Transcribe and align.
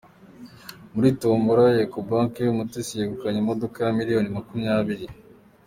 Muri 0.93 1.09
tombola 1.21 1.63
ya 1.77 1.81
ekobanke 1.87 2.41
Umutesi 2.47 2.91
yegukanye 2.99 3.39
imodoka 3.43 3.77
ya 3.85 3.91
miliyoni 3.99 4.29
makumyabiri 4.37 5.05